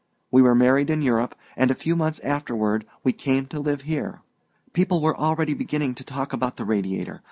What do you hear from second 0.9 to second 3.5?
Europe, and a few months afterward we came